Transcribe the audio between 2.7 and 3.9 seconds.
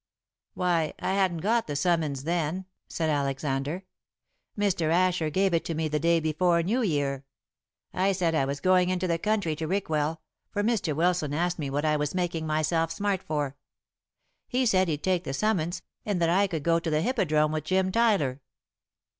said Alexander.